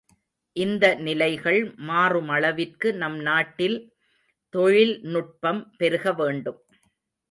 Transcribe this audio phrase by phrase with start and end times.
[0.55, 3.77] இந்த நிலைகள் மாறுமளவிற்கு நம் நாட்டில்
[4.53, 6.61] தொழில் நுட்பம் பெருகவேண்டும்.